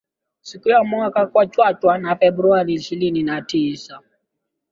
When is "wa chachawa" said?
1.33-1.97